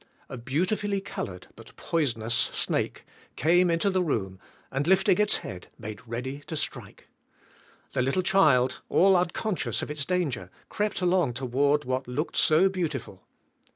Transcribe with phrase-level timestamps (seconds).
[0.29, 3.05] A beautifully colored but poisonous snake
[3.35, 4.39] came into the room
[4.71, 7.07] and lifting its head made ready to strike.
[7.93, 12.35] The little child, all un conscious of its dang er, crept along toward what looked
[12.35, 13.27] so beautiful.